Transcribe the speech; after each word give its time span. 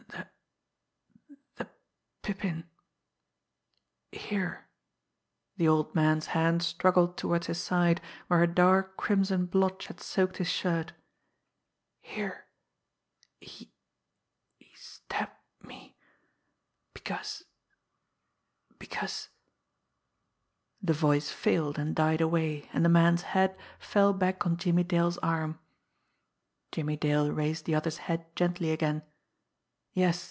"The 0.07 0.27
the 1.55 1.69
Pippin. 2.33 2.69
Here" 4.11 4.67
the 5.57 5.67
old 5.67 5.95
man's 5.95 6.27
hand 6.27 6.61
struggled 6.63 7.17
toward 7.17 7.45
his 7.45 7.57
side 7.61 7.99
where 8.27 8.43
a 8.43 8.47
dark 8.47 8.95
crimson 8.97 9.45
blotch 9.47 9.87
had 9.87 9.99
soaked 9.99 10.37
his 10.37 10.49
shirt 10.49 10.93
"here 11.99 12.45
he 13.39 13.71
he 14.59 14.71
stabbed 14.75 15.31
me 15.61 15.95
because 16.93 17.43
because" 18.79 19.29
The 20.83 20.93
voice 20.93 21.31
failed 21.31 21.79
and 21.79 21.95
died 21.95 22.21
away, 22.21 22.69
and 22.73 22.85
the 22.85 22.89
man's 22.89 23.23
head 23.23 23.57
fell 23.79 24.13
back 24.13 24.45
on 24.45 24.57
Jimmie 24.57 24.83
Dale's 24.83 25.17
arm. 25.19 25.59
Jimmie 26.71 26.97
Dale 26.97 27.31
raised 27.31 27.65
the 27.65 27.75
other's 27.75 27.97
head 27.97 28.35
gently 28.35 28.71
again. 28.71 29.01
"Yes!" 29.93 30.19